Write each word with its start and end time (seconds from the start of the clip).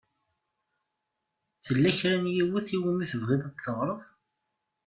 Tella 1.65 1.91
kra 1.97 2.17
n 2.23 2.25
yiwet 2.35 2.67
i 2.75 2.77
wumi 2.81 3.05
tebɣiḍ 3.11 3.41
ad 3.47 3.55
teɣṛeḍ? 3.61 4.03